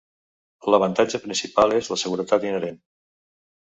L'avantatge 0.75 1.21
principal 1.27 1.79
és 1.83 1.93
la 1.95 2.01
seguretat 2.07 2.51
inherent. 2.53 2.85